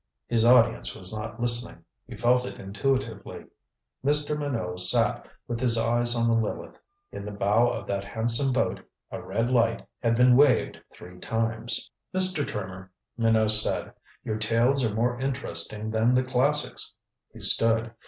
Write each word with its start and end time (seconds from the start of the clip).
His 0.25 0.43
audience 0.43 0.95
was 0.95 1.13
not 1.15 1.39
listening; 1.39 1.85
he 2.07 2.15
felt 2.17 2.43
it 2.43 2.57
intuitively. 2.59 3.45
Mr. 4.03 4.35
Minot 4.35 4.79
sat 4.79 5.27
with 5.47 5.59
his 5.59 5.77
eyes 5.77 6.15
on 6.15 6.27
the 6.27 6.33
Lileth. 6.35 6.79
In 7.11 7.23
the 7.23 7.29
bow 7.31 7.69
of 7.69 7.85
that 7.85 8.03
handsome 8.03 8.51
boat 8.51 8.79
a 9.11 9.21
red 9.21 9.51
light 9.51 9.85
had 10.01 10.15
been 10.15 10.35
waved 10.35 10.81
three 10.91 11.19
times. 11.19 11.91
"Mr. 12.15 12.43
Trimmer," 12.43 12.89
Minot 13.15 13.51
said, 13.51 13.93
"your 14.23 14.37
tales 14.39 14.83
are 14.83 14.95
more 14.95 15.19
interesting 15.19 15.91
than 15.91 16.15
the 16.15 16.23
classics." 16.23 16.95
He 17.31 17.39
stood. 17.41 17.93